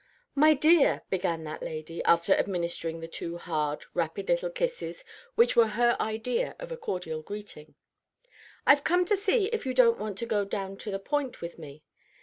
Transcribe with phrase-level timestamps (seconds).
[0.33, 5.03] "My dear," began that lady, after administering the two hard, rapid little kisses
[5.35, 7.75] which were her idea of a cordial greeting,
[8.65, 11.59] "I've come to see if you don't want to go down to the Point with
[11.59, 11.83] me.